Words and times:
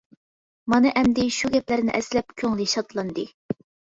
مانا 0.73 0.93
ئەمدى 1.01 1.25
شۇ 1.35 1.51
گەپلەرنى 1.55 1.93
ئەسلەپ 1.99 2.35
كۆڭلى 2.43 2.67
شادلاندى. 2.75 3.29